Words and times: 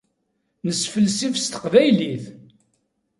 Nesfelsif 0.65 1.35
s 1.43 1.45
teqbaylit. 1.47 2.25